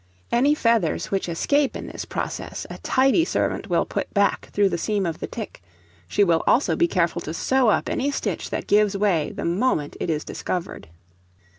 [0.31, 4.77] Any feathers which escape in this process a tidy servant will put back through the
[4.79, 5.61] seam of the tick;
[6.07, 9.95] she will also be careful to sew up any stitch that gives way the moment
[9.99, 10.87] it is discovered.